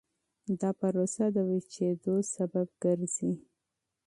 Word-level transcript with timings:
دا 0.59 0.69
پروسه 0.79 1.25
د 1.35 1.37
وچېدو 1.49 2.15
سبب 2.35 2.67
ګرځي. 2.83 3.31